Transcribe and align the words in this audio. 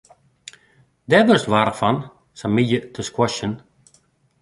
Dêr 1.09 1.25
wurdst 1.27 1.51
warch 1.51 1.77
fan, 1.81 1.97
sa'n 2.39 2.51
middei 2.55 2.81
te 2.93 3.01
squashen. 3.09 3.53